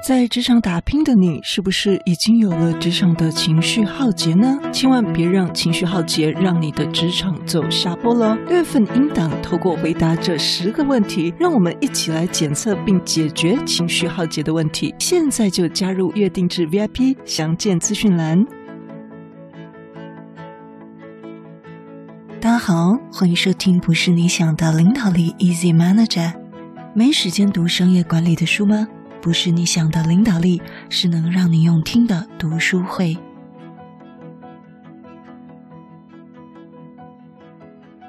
[0.00, 4.58] 在职场打拼的你，是不是已经有了职场的情绪浩劫呢？
[4.72, 8.34] 千万别让情绪浩劫让你的职场走下坡了。
[8.46, 14.94] 六月份应档透过回答这十个问题，让我们一起来检测并解决情绪浩劫的问题。
[14.98, 18.42] 现在就加入月定制 VIP，详见资讯栏。
[22.40, 26.32] 大家好，欢迎收听不是你想的领导力 Easy Manager。
[26.94, 28.88] 没时间读商业管理的书吗？
[29.20, 33.16] 不是你想的领导力，是能让你用听的读书会。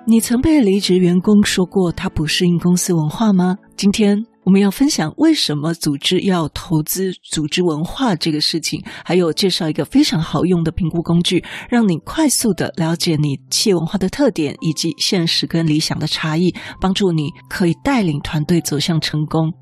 [0.06, 3.58] 你曾被离职员工说过他不适应公司文化吗？
[3.76, 19.54] 今天我们要分享为什么组织要投资组织文化这个事情，还有介绍一个非常好用的评估工具，让你快速的了解你企业文化的特点以及现实跟理想的差异，帮助你可以带领团队走向成功。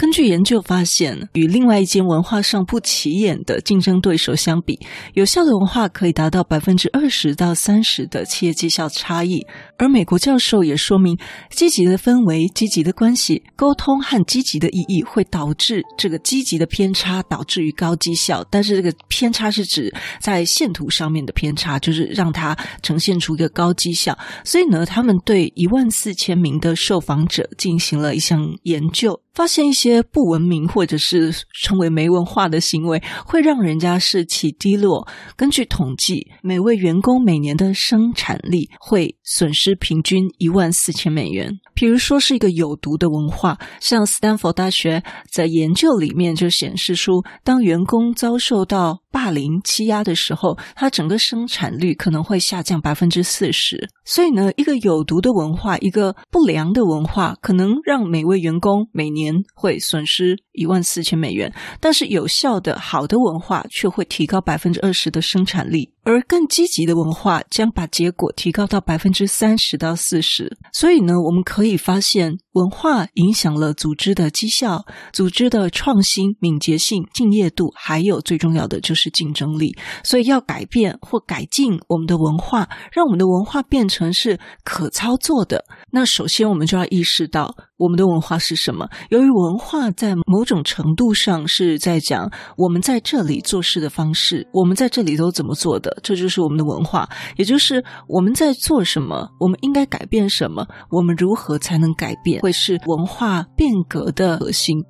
[0.00, 4.80] 根据研究发现，与另外一间文化上不起眼的竞争对手相比，
[5.12, 9.46] 有效的文化可以达到百分之二十到三十的企业绩效差异。
[9.80, 11.16] 而美国教授也说明，
[11.48, 18.44] 积极的氛围、积极的关系、沟通和积极的意义会导致这个积极的偏差导致于高绩效。
[18.50, 24.18] 但是这个偏差是指在线图上面的偏差，就是让它呈现出一个高绩效。
[24.44, 29.18] 所以呢，他们对一万四千名的受访者进行了一项研究。
[29.32, 35.08] 发现一些不文明或者是称为没文化的行为，会让人家士气低落。
[35.36, 41.50] 根据统计，每位员工每年的生产力会损失平均一万四千美元。
[41.74, 53.88] 比如说是一个有毒的文化，像斯坦福大学在研究里面就显示出，当员工遭受到霸凌欺压的时候，他整个生产率可能会下降百分之四十。
[54.04, 65.90] 所以呢，一个有毒的文化，一个不良的文化，可能让每位员工每年会损失一万四千美元，但是有效的好的文化却会提高百分之二十的生产力。
[66.02, 70.56] 而更积极的文化将把结果提高到百分之三十到四十。
[70.72, 79.76] 所以呢，我们可以发现，文化影响了组织的绩效、组织的创新、敏捷性、敬业度，还有最重要的就是竞争力。
[80.02, 85.64] 所以要改变或改进我们的文化，让我们的文化变成是可操作的。
[85.90, 88.88] 那首先我们就要意识到我们的文化是什么。
[89.10, 95.89] 由于文化在某种程度上是在讲我们在这里做事的方式，我们在这里都怎么做的。
[96.02, 104.84] 这就是我们的文化，也就是我们在做什么，我们应该改变什么，我们如何才能改变，会是文化变革的核心。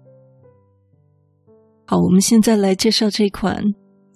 [1.87, 3.62] 好，我们现在来介绍这款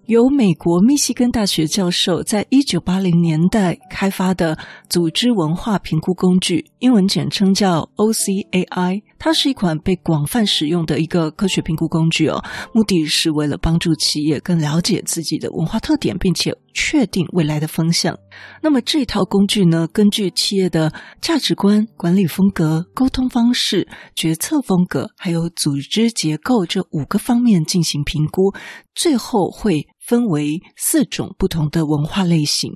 [0.07, 4.57] 由美国密西根大学教授在一九八零年代开发的
[4.89, 9.03] 组织文化评估工具，英文简称叫 OCAI。
[9.19, 12.45] 它是一款被广泛使用的一个科学评估工具哦，
[12.75, 18.19] 目的是为了帮助企业更了解自己的文化特点，并且确定未来的方向。
[18.61, 28.53] 那么这套工具呢，根据企业的价值观、管理风格、沟通方式、决策风格，还有组织结构这五个方面进行评估，
[28.95, 32.73] 最后会分为四种不同的文化类型，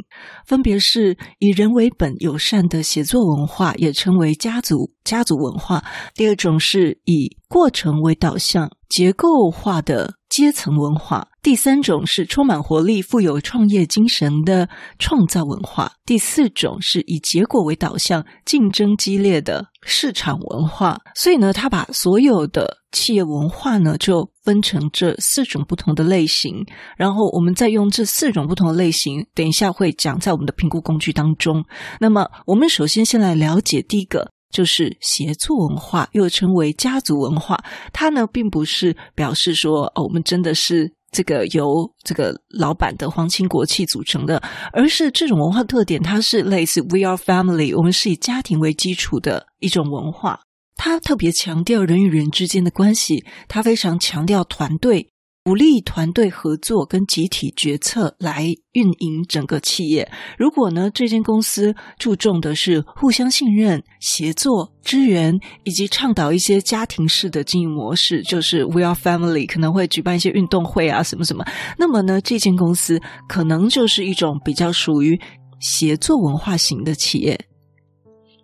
[0.47, 5.83] 分别是以人为本、友善的协作文化，也称为家族家族文化；
[6.15, 14.69] 第二种是以过程为导向、结构化的阶层文化；第三种是充满活力、富有创业精神的
[14.99, 21.01] 创造文化；第四种是以结果为导向、竞争激烈的市场文化。
[21.17, 26.65] 所以呢，他把所有的企业文化呢，就分成这四种不同的类型，
[26.97, 31.65] 然后我们再用这四种不同的类型，等一下会讲在我们的评估工具当中。
[31.99, 37.59] 那么，我们首先先来了解第一个，就是协作文化，又称为家族文化。
[37.93, 44.43] 它呢，并不是表示说，哦，我们真的是这个由这个老板的皇亲国戚组成的，
[44.73, 50.41] 而是这种文化特点，它是类似 “We are family”，我们是以家庭为基础的一种文化。
[50.77, 55.11] 它特别强调人与人之间的关系，它非常强调团队，
[55.49, 60.07] 鼓励团队合作跟集体决策来运营整个企业。
[60.37, 65.35] 如果呢，这间公司注重的是互相信任、协作、支援，
[65.65, 71.43] 以及倡导一些家庭式的经营模式，就是 We are family，可能会举办一些运动会啊，什么什么。
[71.79, 75.19] 那么呢，这间公司可能就是一种比较属于
[75.61, 77.41] 协作文化型的企业。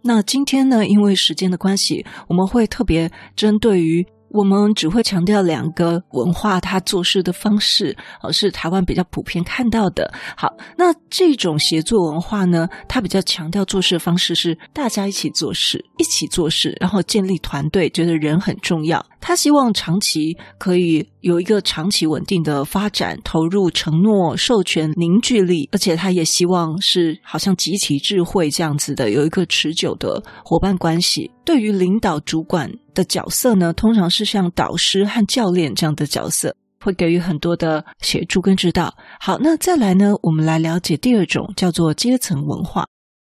[0.07, 10.13] 那今天呢，因为时间的关系，我们会特别针对于我们只会强调两个文化，它做事的方式，而是台湾比较普遍看到的。
[10.37, 19.07] 好，那这种协作文化呢，它比较强调做事的方式是大家一起做事，一起做事，然后建立团队，觉得人很重要。
[19.21, 31.31] 他希望长期可以有一个长期稳定的发展，投入、承诺、授权、凝聚力，而且他也希望是好像集体智慧这样子的，有一个持久的伙伴关系。
[31.45, 38.97] 对于领导主管的角色呢，通常是像导师和教练这样的角色，会给予很多的协助跟指导。
[39.21, 42.87] 好，那再来呢，我们来了解第二种，叫做阶层文化。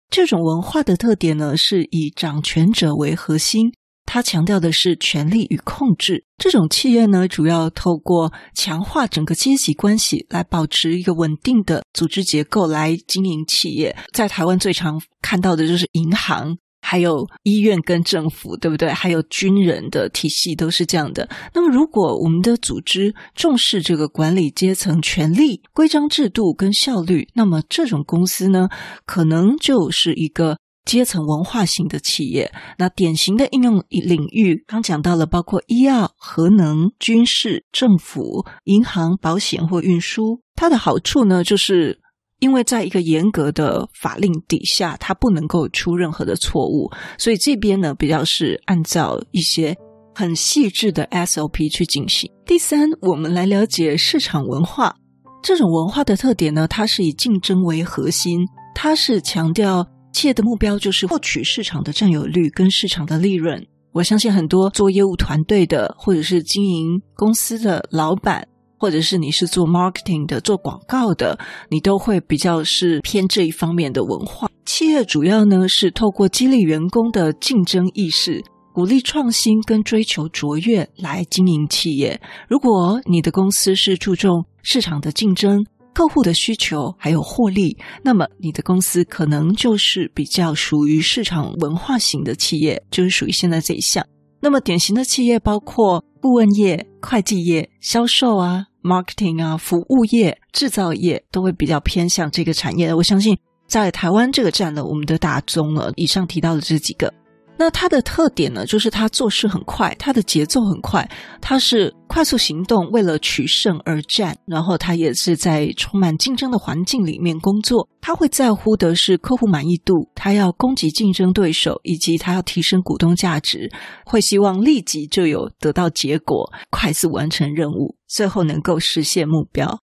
[0.09, 3.73] 这种文化的特点呢，是以掌权者为核心，
[4.05, 6.23] 它强调的是权力与控制。
[6.37, 13.95] 这种企业呢，主要透过强化整个阶级关系，来保持一个稳定的组织结构来经营企业。
[14.13, 16.57] 在台湾最常看到的就是银行。
[16.87, 18.93] 还有医院跟政府，对不对？
[18.93, 21.27] 还有军人的体系都是这样的。
[21.51, 28.69] 那么，如果我们的组织重视这个管理阶层权力、规章制度跟效率，那么这种公司呢，
[29.07, 32.53] 可能就是一个阶层文化型的企业。
[32.77, 40.41] 那典型的应用领域，刚讲到了，包括医药、核能、军事、政府、银行、保险或运输。
[40.55, 42.04] 它的好处呢，就是。
[42.39, 49.75] 因为在一个严格的法令底下，它不能够出任何的错误，所以这边呢，比较是按照一些
[50.13, 52.29] 很细致的 SOP 去进行。
[52.45, 54.95] 第三，我们来了解市场文化。
[55.41, 58.39] 这种文化的特点呢，它是以竞争为核心，
[58.73, 63.65] 它是强调企业的目标就是获取市场的占有率跟市场的利润。
[63.93, 68.45] 我相信很多做业务团队的，或者是经营公司的老板。
[68.77, 71.37] 或者是你是做 marketing 的、做广告的，
[71.69, 74.49] 你都会比较是偏这一方面的文化。
[74.65, 78.43] 企业主要呢是透过激励员工的竞争意识，
[78.73, 82.19] 鼓励创新跟追求卓越来经营企业。
[82.49, 94.05] 如果你的公司是注重市场的竞争、客户的需求还有获利，那么你的公司可能就是比较属于市场文化型的企业，就是属于现在这一项。
[94.41, 102.91] 那么典型的企业包括顾问业、会计业、销售啊、marketing 啊、服务业、制造业，都会比较偏向这个产业。
[102.91, 103.37] 我相信
[103.67, 105.93] 在台湾这个站呢我们都打中了。
[105.95, 107.13] 以上提到的这几个。
[107.57, 111.09] 那它的特点呢，就是它做事很快，它的节奏很快，
[111.39, 114.37] 它是快速行动，为了取胜而战。
[114.45, 123.71] 然后它也是在充满竞争的环境里面工作，它会在乎的是客户满意度，它要攻击竞争对手，以及它要提升股东价值，
[124.05, 129.79] 会希望立即就有得到结果，快速完成任务，最后能够实现目标。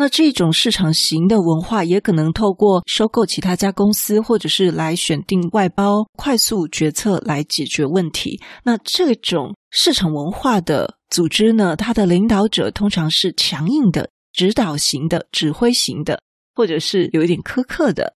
[0.00, 8.40] 那这种市场型的文化也可能透过收购其他家公司，或者是来选定外包、快速决策来解决问题。
[8.62, 16.20] 那这种市场文化的组织呢，它的领导者通常是强硬的、指导型的、指挥型的，
[16.54, 18.14] 或者是有一点苛刻的。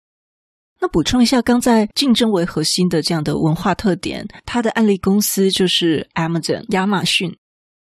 [0.80, 7.36] 那补充一下，刚在竞争为核心的这样的文化特点，它的案例公司就是 Amazon 亚马逊。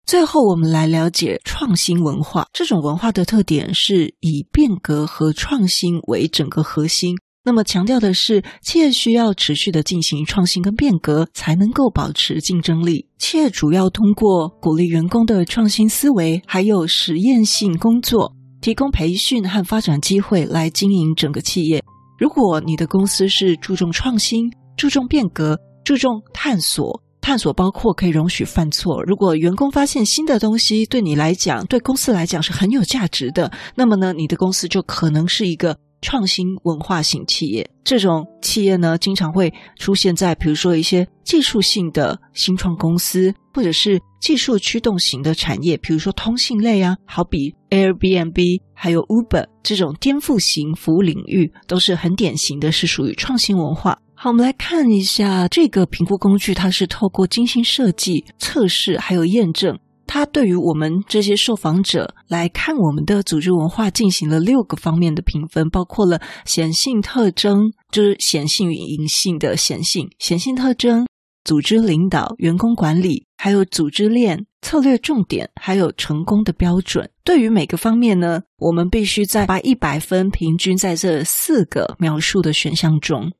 [0.05, 2.45] 最后，我们来了解创新文化。
[2.53, 7.15] 这种文化的特点是以变革和创新为整个核心。
[7.43, 13.07] 那么，强调的是企业需要持续的进行创新跟变革，才能够保持竞争力。
[13.17, 18.31] 企业主要通过鼓励员工的创新思维，还有实验性工作，
[18.61, 21.83] 提供培训和发展机会来经营整个企业。
[22.19, 27.01] 如果你的公司是注重创新、注重变革、注重探索。
[27.25, 29.03] 探索包括可以容许犯错。
[29.03, 37.67] 如果员工发现新的东西对你来讲、对公司来讲是很有价值的，那么呢，你的公司就可能是一个创新文化型企业。
[37.83, 53.97] 这种企业呢，经常会出现在比如说一些技术性的新创公司，或者是技术驱动型的产业，比如说通信类啊，好比 Airbnb 还有 Uber 这种颠覆型服务领域，都是很典型的，是属于创新文化。
[54.17, 71.05] 好，我们来看一下这个评估工具，它是透过精心设计、测试还有验证，它对于我们这些受访者来看我们的组织文化进行了六个方面的评分，包括了显性特征，就是显性与隐性的显性、显性特征、
[71.43, 77.11] 组织领导、员工管理，还有组织链、策略重点，还有成功的标准。
[77.25, 83.31] 对于每个方面呢，我们必须在把一百分平均在这四个描述的选项中。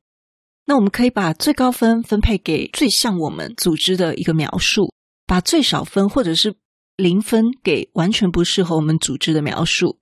[0.66, 4.92] 那我们可以把最高分分配给最像我们组织的一个描述，
[5.26, 6.56] 把最少分或者是
[6.96, 9.98] 零分给完全不适合我们组织的描述。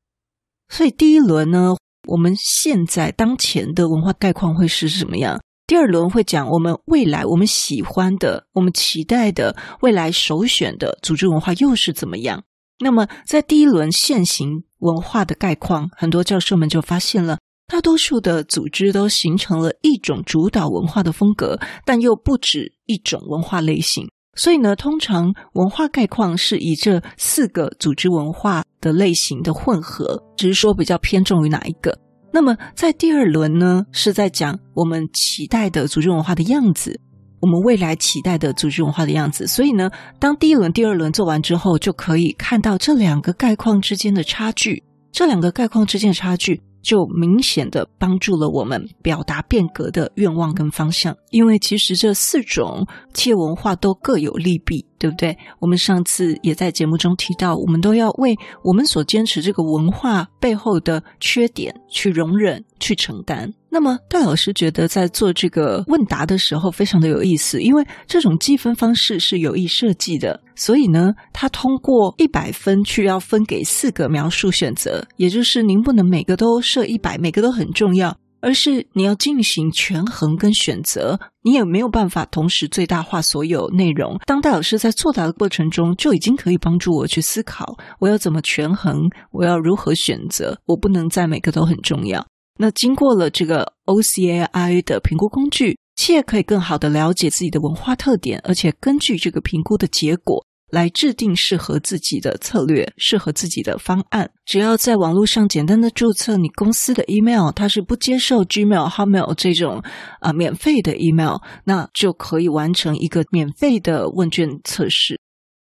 [0.69, 1.75] 所以第一轮呢，
[2.09, 5.39] 我们现在当前的文化概况会是什么样？
[5.67, 12.45] 第二轮会讲我们未来我们喜欢的、我们期待的未来首选的组织文化又是怎么样。
[12.81, 24.07] 那么在第一轮现行文化的概况，很多教授们就发现了，大多数的组织都形成了一种主导文化的风格，但又不止一种文化类型。
[24.37, 31.97] 所以呢，通常文化概况是以这四个组织文化的类型的混合，只是说比较偏重于哪一个。
[32.33, 37.01] 那么在第二轮呢，是在讲我们期待的组织文化的样子，
[37.41, 39.47] 我们未来期待的组织文化的样子。
[39.47, 46.61] 所以呢，当第一轮、第二轮做完之后，就可以看到这两个概况之间的差距，这两个概况之间的差距。
[46.85, 55.37] 就明显的帮助了我们表达变革的愿望跟方向，因为其实这四种企业文化都各有利弊，对不对？
[55.59, 63.53] 我们上次也在节目中提到，我们都要为我们所坚持这个文化背后的缺点去容忍、去承担。
[63.69, 84.19] 那么戴老师觉得在做这个问答的时候非常的有意思，因为这种计分方式是有意设计的，所以呢，他通过一百分去要分给四个描述选择，也就是您不能每个都设一百，每个都很重要，而是你要进行权衡跟选择，你也没有办法同时最大化所有内容。
[84.27, 92.27] 当戴老师在作答的过程中，就已经可以帮助我去思考，我要怎么权衡，我要如何选择，我不能在每个都很重要。
[92.59, 100.45] 那经过了这个 OCAI 的评估工具，企业可以更好的了解自己的文化特点，而且根据这个评估的结果
[100.75, 104.29] 来制定适合自己的策略、适合自己的方案。
[104.45, 109.81] 只要在网络上简单的注册你公司的 email，它是不接受 Gmail、Hotmail 这种
[110.19, 115.21] 啊、免费的 email，那就可以完成一个免费的问卷测试。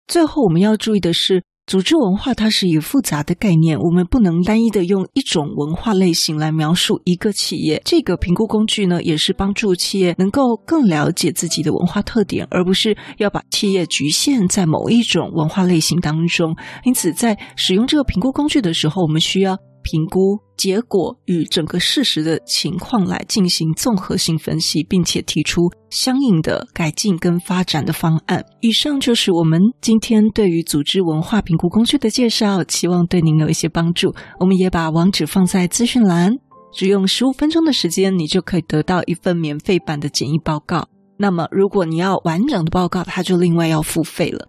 [0.07, 1.43] 最后我们要注意的是。
[1.73, 7.81] 组织文化它是一个复杂的概念，我们不能单一的用一种文化类型来描述一个企业。
[7.83, 16.55] 这个评估工具呢，也是帮助企业能够更了解自己的文化特点，而不是要把企业局限在某一种文化类型当中。
[16.85, 19.57] 因此，在使用这个评估工具的时候，我们需要。
[19.83, 28.45] 评估结果与整个事实的情况来进行综合性分析，并且提出相应的改进跟发展的方案。
[28.61, 34.15] 以上就是我们今天对于组织文化评估工具的介绍，希望对您有一些帮助。
[34.39, 36.33] 我们也把网址放在资讯栏，
[36.73, 40.89] 只用十五分钟的时间，你就可以得到一份免费版的简易报告。
[41.19, 44.49] 那么，如果你要完整的报告，它就另外要付费了。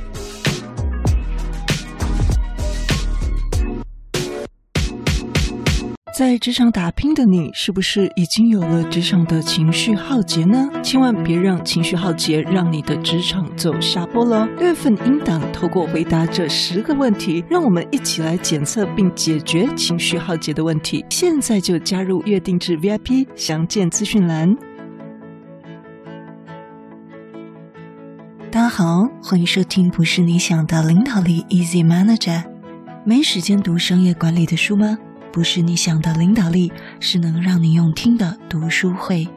[6.13, 10.69] 在职场打拼的你，是不是已经有了职场的情绪浩劫呢？
[10.83, 14.45] 千万别让情绪浩劫让你的职场走下坡了。
[14.57, 21.05] 六月份音档透过回答这十个问题，让我们一起来检测并解决情绪浩劫的问题。
[21.09, 24.53] 现在就加入月定制 VIP，详见资讯栏。
[28.51, 32.43] 大家好，欢迎收听不是你想的领导力 Easy Manager。
[33.05, 34.97] 没时间读商业管理的书吗？
[35.31, 39.27] 不是你想的领导力，是能让你用听的读书会。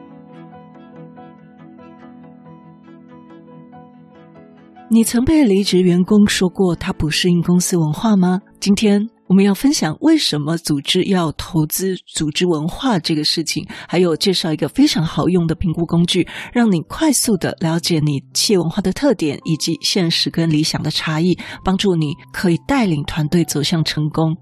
[4.89, 8.39] 你曾被离职员工说过他不适应公司文化吗？
[8.59, 24.37] 今天我们要分享为什么组织要投资组织文化这个事情，还有介绍一个非常好用的评估工具，让你快速的了解你企业文化的特点以及现实跟理想的差异，帮助你可以带领团队走向成功。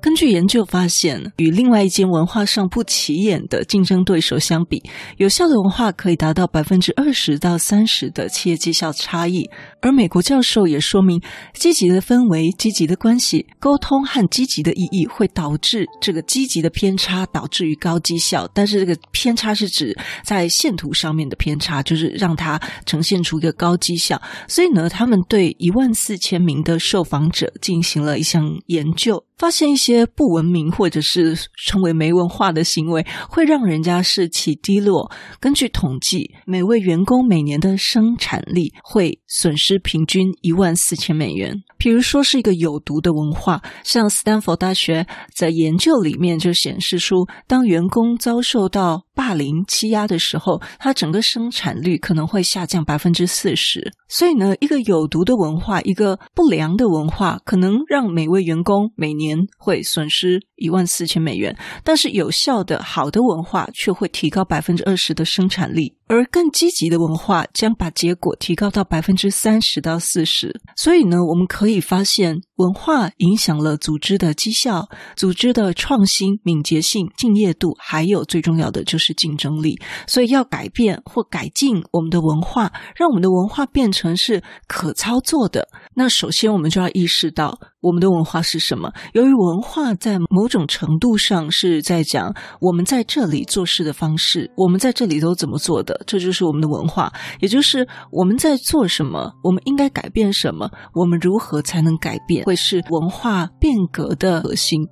[0.00, 4.82] 根据研究发现，与另外一间文化上不起眼的竞争对手相比，
[5.16, 9.50] 有效的文化可以达到百分之二十到三十的企业绩效差异。
[9.80, 11.20] 而美国教授也说明，
[11.54, 18.48] 积极的氛围、积极的关系、沟通和积极的意义会导致这个积极的偏差，导致于高绩效。
[18.54, 24.20] 但是这个偏差是指在线图上面的偏差，就是让它呈现出一个高绩效。
[24.46, 29.25] 所以呢，他们对一万四千名的受访者进行了一项研究。
[29.36, 35.10] 发现一些不文明或者是称为没文化的行为，会让人家士气低落。
[35.38, 41.54] 根据统计，每位员工每年的生产力会损失平均一万四千美元。
[41.78, 53.90] 比如说是一个有毒的文化，像斯坦福大学在研究里面就显示出，当员工遭受到霸凌欺压的时候，它整个生产率可能会下降百分之四十。
[54.08, 70.60] 所以呢，一个有毒的文化，一个不良的文化，可能让每位员工每年会损失一万四千美元，但是有效的好的文化却会提高百分之二十的生产力，而更积极的文化将把结果提高到百分之三十到四十。
[70.76, 79.80] 所以呢，我们可以发现，文化影响了组织的绩效、组织的创新、敏捷性、敬业度，还有最重要的就是竞争力。
[80.06, 85.68] 所以要改变或改进我们的文化，让我们的文化变成是可操作的。
[85.94, 88.90] 那首先我们就要意识到我们的文化是什么。
[89.12, 104.88] 由于文化在某种程度上是在讲我们在这里做事的方式，我们在这里都怎么做的，这就是我们的文化，也就是我们在做什么，我们应该改变什么，我们如何才能改变，会是文化变革的核心。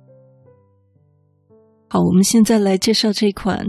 [1.89, 3.65] 好，我们现在来介绍这款。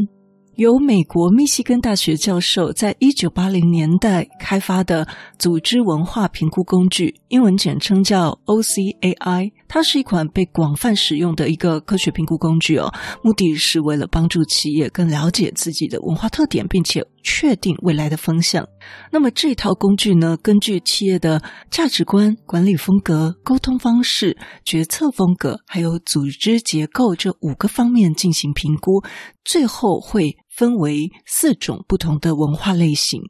[0.57, 5.07] 由美国密西根大学教授在一九八零年代开发的
[5.39, 9.53] 组织文化评估工具，英文简称叫 OCAI。
[9.69, 12.93] 它是一款被广泛使用的一个科学评估工具哦，
[13.23, 18.67] 目的是为了帮助企业更了解自己的文化特点，并且确定未来的方向。
[19.11, 29.03] 那么这套工具呢，根据企业的价值观、管理风格、沟通方式、决策风格，还有组织结构这五个方面进行评估，
[29.45, 30.37] 最后会。
[30.57, 33.21] 分为四种不同的文化类型，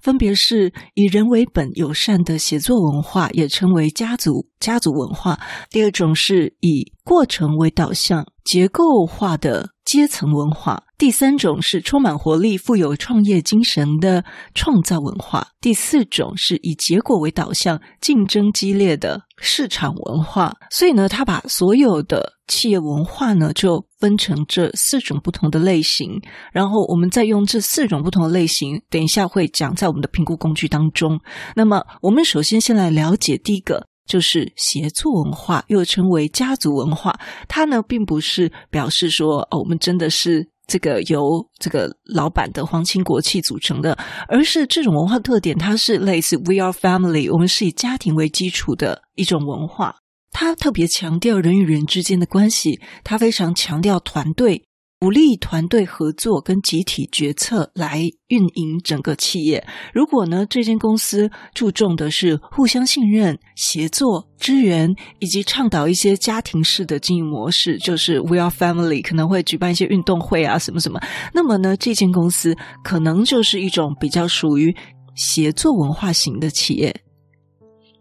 [0.00, 5.36] 分别是以人为本、友善的写作文化，也称为家族家族文化；
[5.68, 14.24] 第二种是以过程为导向、结构化的阶层文化；第三种是充满活力、富有创业精神的
[14.54, 20.54] 创造文化；第四种是以结果为导向、竞争激烈的市场文化。
[20.70, 26.18] 所以呢，他把所有的企业文化呢，就分成这四种不同的类型，
[26.50, 31.20] 然后我们再用这四种不同的类型，等一下会讲在我们的评估工具当中。
[31.54, 37.18] 那么，我们首先先来了解第一个，就是协作文化，又称为家族文化。
[37.48, 43.96] 它呢，并不是表示说，哦，我们真的是这个由这个老板的皇亲国戚组成的，
[44.28, 49.96] 而是这种文化特点，它是类似 “We are family”，我们是以家庭为基础的一种文化。
[50.32, 54.64] 它特别强调人与人之间的关系，它非常强调团队，
[54.98, 59.62] 鼓励团队合作跟集体决策来运营整个企业。
[59.92, 70.98] 如果呢，这间公司注重的是互相信任、协作、支援，以及倡导一些家庭式的经营模式，就是 We are family，可能会举办一些运动会啊，什么什么。
[71.34, 74.74] 那么呢，这间公司可能就是一种比较属于
[75.14, 77.02] 协作文化型的企业。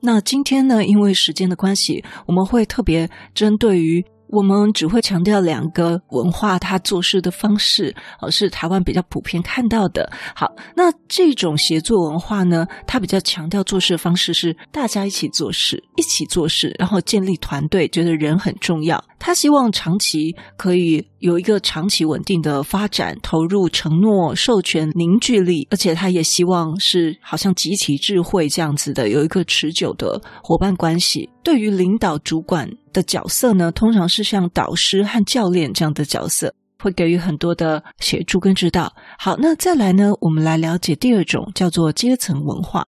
[0.02, 4.06] 那今天呢，因为时间的关系，我们会特别针对于。
[4.36, 10.12] 我们只会强调两个文化，它做事的方式，而是台湾比较普遍看到的。
[10.36, 19.02] 好，那这种协作文化呢，它比较强调做事的方式是大家一起做事，一起做事，然后建立团队，觉得人很重要。
[19.18, 31.30] 他希望长期可以有一个长期稳定的发展，投入、承诺、授权、凝聚力，而且他也希望是好像集体智慧这样子的，有一个持久的伙伴关系。
[31.46, 38.92] 对于领导主管的角色呢，通常是像导师和教练这样的角色，会给予很多的协助跟指导。
[39.20, 42.84] 好，那再来呢，我们来了解第二种，叫做阶层文化。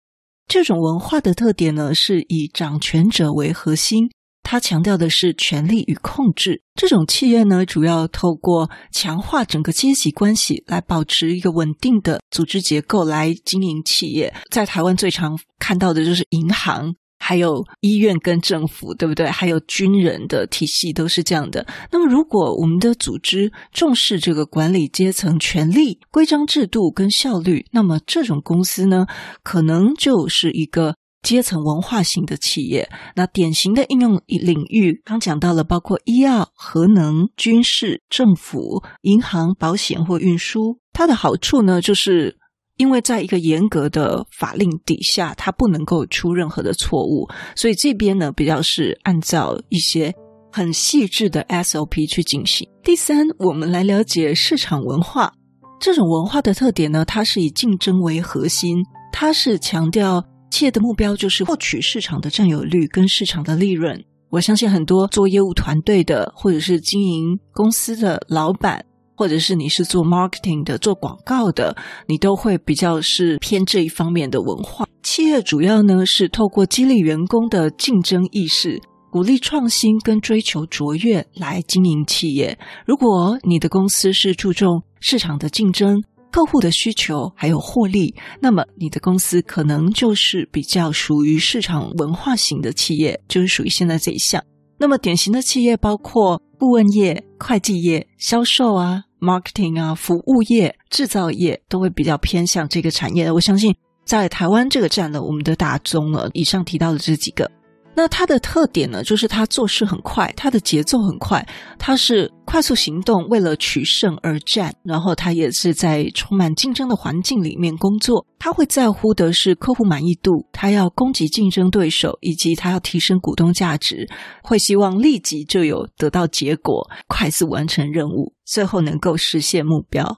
[0.47, 4.09] 这种文化的特点呢，是以掌权者为核心。
[4.41, 6.61] 它强调的是权力与控制。
[6.75, 14.33] 这种企业呢，主要透过强化整个阶级关系，来保持一个稳定的组织结构来经营企业。
[14.49, 16.93] 在台湾最常看到的就是银行，
[17.25, 19.25] 还有医院跟政府，对不对？
[19.27, 21.65] 还有军人的体系都是这样的。
[21.91, 29.07] 那么，如果我们的组织重视这个管理阶层权力、规章制度跟效率，那么这种公司呢，
[29.41, 30.95] 可能就是一个。
[31.25, 32.87] 阶层文化型的企业。
[33.15, 40.77] 那典型的应用领域，刚讲到了，包括医药、核能、军事、政府、银行、保险或运输。
[40.93, 42.37] 它的好处呢，就是
[42.77, 50.13] 因为在一个严格的法令底下，它不能够出任何的错误，所以这边呢，比较是按照一些
[50.51, 52.67] 很细致的 SOP 去进行。
[52.83, 55.31] 第三，我们来了解市场文化。
[55.79, 58.77] 这种文化的特点呢，它是以竞争为核心，
[59.11, 64.03] 它是强调企业的目标就是获取市场的占有率跟市场的利润。
[64.29, 68.83] 我相信很多做业务团队的，或者是经营公司的老板，
[69.15, 71.75] 或者是你是做 marketing 的、做广告的，
[72.07, 74.87] 你都会比较是偏这一方面的文化。
[75.03, 78.81] 企业主要呢是透过激励员工的竞争意识。
[79.11, 82.59] 鼓励创新跟追求卓越来经营企业。
[82.85, 94.43] 如果你的公司是注重市场的竞争、客户的需求还有获利，那么你的公司可能就是比较属于市场文化型的企业，就是属于现在这一项。
[94.77, 103.31] 那么典型的企业包括顾问业、会计业、销售啊、marketing 啊、服务业、制造业，都会比较偏向这个产业。
[103.31, 103.75] 我相信
[104.05, 106.29] 在台湾这个站呢我们都打中了。
[106.33, 107.49] 以上提到的这几个。
[107.95, 111.47] 那它的特点呢，就是它做事很快，它的节奏很快，
[111.79, 114.75] 它是快速行动，为了取胜而战。
[114.83, 124.07] 然后它也是在充满竞争的环境里面工作，它会在乎的是客户满意度，它要攻击竞争对手，以及它要提升股东价值，
[124.43, 130.17] 会希望立即就有得到结果，快速完成任务，最后能够实现目标。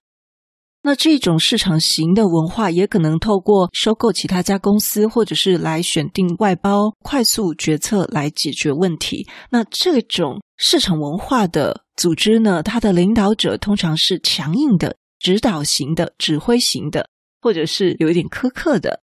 [0.84, 9.28] 那这种市场型的文化也可能透过收购其他家公司，或者是来选定外包、快速决策来解决问题。
[9.50, 17.10] 那这种市场文化的组织呢，它的领导者通常是强硬的、指导型的、指挥型的，
[17.42, 19.02] 或者是有一点苛刻的。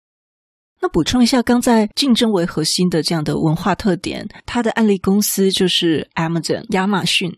[0.80, 7.36] 那补充一下，刚在竞争为核心的这样的文化特点，它的案例公司就是 Amazon 亚马逊。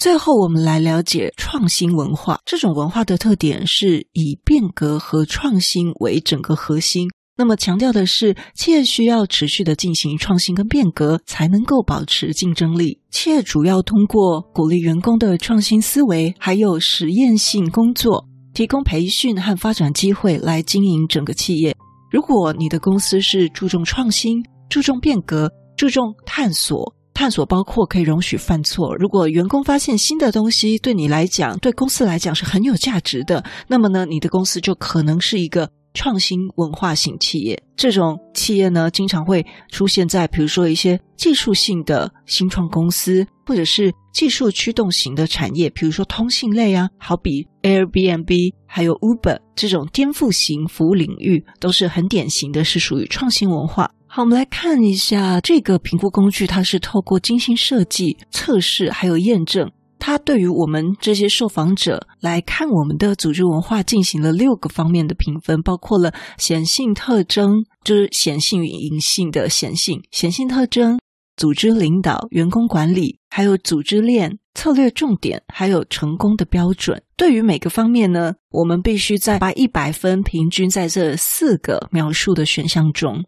[0.00, 2.40] 最后，我们来了解创新文化。
[2.46, 7.10] 这种文化的特点是以变革和创新为整个核心。
[7.36, 12.98] 那么，强调的是企业需要持续的进行创新跟变革，才能够保持竞争力。
[13.10, 21.76] 企业主要通过鼓励员工的创新思维，还有实验性工作，提供培训和发展机会来经营整个企业。
[22.10, 26.94] 如果你的公司是注重创新、注重变革、注重探索。
[27.20, 28.96] 探索包括可以容许犯错。
[28.96, 37.62] 如果员工发现新的东西对你来讲、对公司来讲是很有价值的，那么呢，你的公司就可能是一个创新文化型企业。
[37.76, 53.90] 这种企业呢，经常会出现在比如说一些技术性的新创公司，或者是技术驱动型的产业，比如说通信类啊，好比 Airbnb 还有 Uber 这种颠覆型服务领域，都是很典型的，是属于创新文化。
[54.12, 59.70] 好，我们来看一下这个评估工具，它是透过精心设计、测试还有验证，
[60.00, 70.98] 它对于我们这些受访者来看我们的组织文化进行了六个方面的评分，包括了显性特征，就是显性与隐性的显性、显性特征、
[71.36, 77.00] 组织领导、员工管理，还有组织链、策略重点，还有成功的标准。
[77.16, 83.22] 对于每个方面呢，我们必须在把一百分平均在这四个描述的选项中。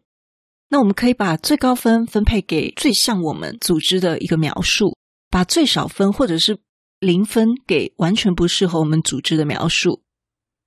[0.73, 4.97] 那我们可以把最高分分配给最像我们组织的一个描述，
[5.31, 6.61] 把最少分或者是
[6.99, 10.01] 零分给完全不适合我们组织的描述。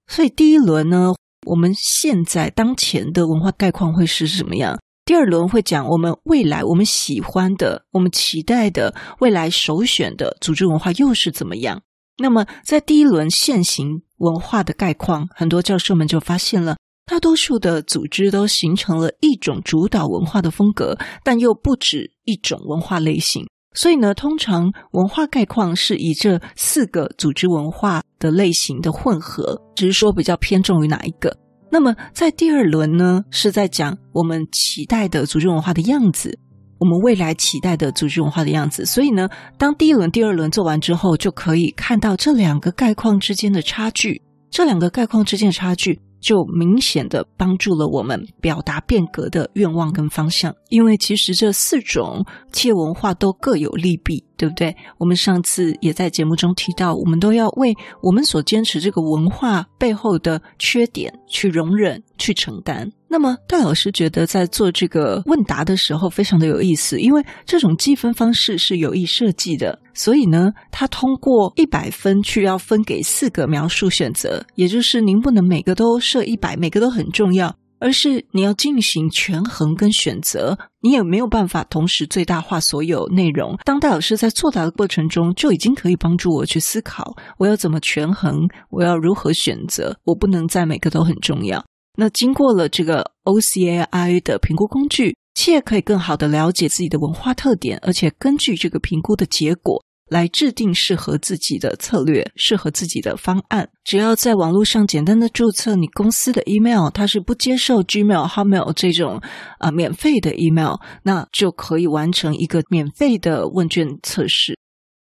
[0.05, 1.15] 所以第一轮呢，
[1.47, 4.79] 我们现在当前的文化概况会是什么样？
[5.05, 11.81] 第二轮会讲我们未来我们喜欢的、我们期待的未来首选的组织文化又是怎么样？
[12.19, 16.77] 那么在第一轮现行文化的概况，很多教授们就发现了。
[17.05, 23.45] 大多数的组织都形成了一种主导文化的风格，但又不止一种文化类型。
[23.75, 31.37] 所以呢，通常文化概况是以这四个组织文化的类型的混合，只是说比较偏重于哪一个。
[31.69, 36.39] 那么在第二轮呢，是在讲我们期待的组织文化的样子，
[36.79, 38.85] 我们未来期待的组织文化的样子。
[38.85, 45.99] 所以呢，当第一轮、第二轮做完之后，就可以看到这两个概况之间的差距，这两个概况之间的差距。
[46.25, 54.75] 就明显的帮助了我们表达变革的愿望跟方向，因为其实这四种企业文化都各有利弊，对不对？
[54.97, 62.91] 我们上次也在节目中提到，我们都要为我们所坚持这个文化背后的缺点去容忍、去承担。
[63.07, 83.55] 那么戴老师觉得在做这个问答的时候非常的有意思，因为这种计分方式是有意设计的，所以呢，他通过一百分去要分给四个描述选择，也就是您不能每个都设一百，每个都很重要，而是你要进行权衡跟选择，你也没有办法同时最大化所有内容。
[83.63, 88.35] 当戴老师在作答的过程中，就已经可以帮助我去思考，我要怎么权衡，
[88.71, 91.63] 我要如何选择，我不能在每个都很重要。
[91.97, 103.69] 那经过了这个 OCAI 的评估工具，企业可以更好的了解自己的文化特点，而且根据这个评估的结果，来制定适合自己的策略，适合自己的方案。
[103.84, 109.21] 只要在网络上简单的注册你公司的 email，它是不接受 Gmail、Hotmail 这种
[109.60, 114.58] 啊、免费的 email，那就可以完成一个免费的问卷测试。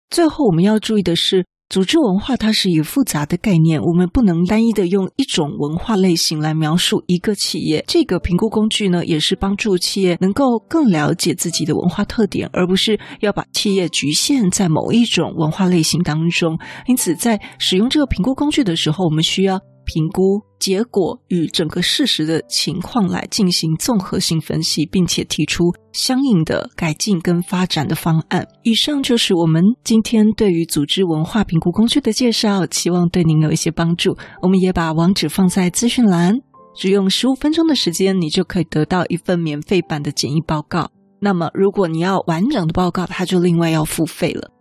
[0.10, 1.46] 最后我们要注意的是。
[1.70, 7.84] 组织文化它是一个复杂的概念，我们不能单一的用一种文化类型来描述一个企业。
[7.86, 16.58] 这个评估工具呢，也是帮助企业能够更了解自己的文化特点，而不是要把企业局限在某一种文化类型当中。
[16.86, 19.60] 因此，在使用这个评估工具的时候，我们需要。
[19.88, 28.46] 评估结果与整个事实的情况来进行综合性分析，并且提出相应的改进跟发展的方案。
[28.64, 34.18] 以上就是我们今天对于组织文化评估工具的介绍，希望对您有一些帮助。
[34.42, 36.36] 我们也把网址放在资讯栏，
[36.76, 40.92] 只用十五分钟的时间，你就可以得到一份免费版的简易报告。
[41.22, 44.52] 那么，如果你要完整的报告，它就另外要付费了。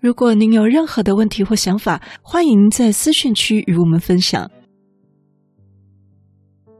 [0.00, 4.48] 如果您有任何的问题或想法，欢迎在私讯区与我们分享。